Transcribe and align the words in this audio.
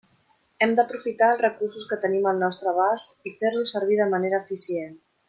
Hem 0.65 0.71
d'aprofitar 0.79 1.27
els 1.33 1.43
recursos 1.45 1.85
que 1.91 1.99
tenim 2.05 2.25
al 2.31 2.41
nostre 2.45 2.71
abast, 2.71 3.13
i 3.29 3.35
fer-los 3.43 3.75
servir 3.77 4.01
de 4.05 4.09
manera 4.19 4.41
eficient. 4.47 4.95